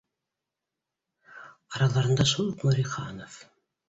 Араларында 1.75 2.25
шул 2.31 2.47
уҡ 2.55 2.65
Нуриханов 2.71 3.37